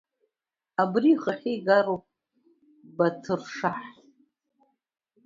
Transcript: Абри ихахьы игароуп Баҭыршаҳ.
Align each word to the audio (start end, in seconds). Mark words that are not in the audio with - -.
Абри 0.81 1.09
ихахьы 1.13 1.51
игароуп 1.57 2.03
Баҭыршаҳ. 2.95 3.81